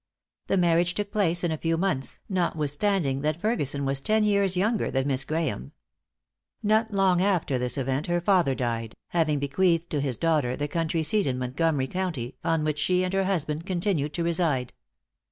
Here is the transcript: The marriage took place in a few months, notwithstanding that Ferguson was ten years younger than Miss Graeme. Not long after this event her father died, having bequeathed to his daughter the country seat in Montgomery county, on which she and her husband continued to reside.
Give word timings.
The 0.47 0.57
marriage 0.57 0.95
took 0.95 1.11
place 1.11 1.43
in 1.43 1.51
a 1.51 1.59
few 1.59 1.77
months, 1.77 2.17
notwithstanding 2.27 3.21
that 3.21 3.39
Ferguson 3.39 3.85
was 3.85 4.01
ten 4.01 4.23
years 4.23 4.57
younger 4.57 4.89
than 4.89 5.05
Miss 5.05 5.23
Graeme. 5.23 5.73
Not 6.63 6.91
long 6.91 7.21
after 7.21 7.59
this 7.59 7.77
event 7.77 8.07
her 8.07 8.19
father 8.19 8.55
died, 8.55 8.95
having 9.09 9.37
bequeathed 9.37 9.91
to 9.91 10.01
his 10.01 10.17
daughter 10.17 10.55
the 10.55 10.67
country 10.67 11.03
seat 11.03 11.27
in 11.27 11.37
Montgomery 11.37 11.85
county, 11.85 12.35
on 12.43 12.63
which 12.63 12.79
she 12.79 13.03
and 13.03 13.13
her 13.13 13.25
husband 13.25 13.67
continued 13.67 14.13
to 14.15 14.23
reside. 14.23 14.73